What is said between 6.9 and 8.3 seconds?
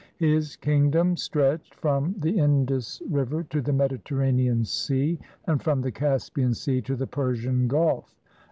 the Persian Gulf.